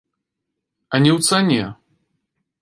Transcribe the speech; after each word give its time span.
А 0.95 1.01
не 1.03 1.11
ў 1.17 1.19
цане! 1.29 1.63